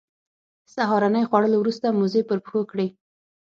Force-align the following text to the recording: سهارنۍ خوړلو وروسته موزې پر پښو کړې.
سهارنۍ 0.73 1.23
خوړلو 1.29 1.57
وروسته 1.59 1.87
موزې 1.97 2.21
پر 2.29 2.37
پښو 2.43 2.61
کړې. 2.71 2.87